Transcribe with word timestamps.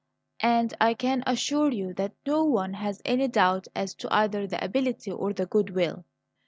"And 0.39 0.73
I 0.81 0.95
can 0.95 1.23
assure 1.27 1.71
you 1.71 1.93
that 1.93 2.13
no 2.25 2.43
one 2.43 2.73
has 2.73 3.03
any 3.05 3.27
doubt 3.27 3.67
as 3.75 3.93
to 3.97 4.11
either 4.11 4.47
the 4.47 4.63
ability 4.65 5.11
or 5.11 5.31
the 5.31 5.45
good 5.45 5.69
will. 5.75 6.05